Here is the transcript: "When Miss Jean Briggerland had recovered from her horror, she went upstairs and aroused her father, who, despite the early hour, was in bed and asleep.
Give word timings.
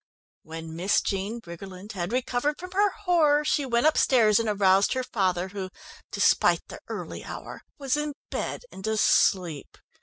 "When 0.41 0.75
Miss 0.75 0.99
Jean 0.99 1.39
Briggerland 1.39 1.91
had 1.91 2.11
recovered 2.11 2.57
from 2.57 2.71
her 2.71 2.89
horror, 3.05 3.45
she 3.45 3.67
went 3.67 3.85
upstairs 3.85 4.39
and 4.39 4.49
aroused 4.49 4.93
her 4.93 5.03
father, 5.03 5.49
who, 5.49 5.69
despite 6.11 6.67
the 6.69 6.79
early 6.87 7.23
hour, 7.23 7.61
was 7.77 7.95
in 7.95 8.15
bed 8.31 8.63
and 8.71 8.87
asleep. 8.87 9.77